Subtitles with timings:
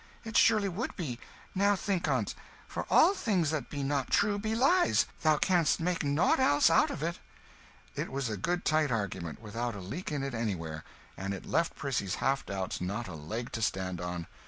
[0.23, 1.19] It surely would be.
[1.53, 2.33] Now think on't.
[2.67, 6.89] For all things that be not true, be lies thou canst make nought else out
[6.89, 7.19] of it."
[7.95, 10.83] It was a good tight argument, without a leak in it anywhere;
[11.15, 14.25] and it left Prissy's half doubts not a leg to stand on.